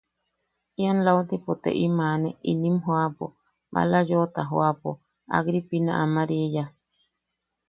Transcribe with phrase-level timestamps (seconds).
[0.75, 3.25] –Ian lautipo te im aane inim joʼapo,
[3.73, 4.89] maala yoʼota joʼapo,
[5.37, 6.73] Agripina Amariyas.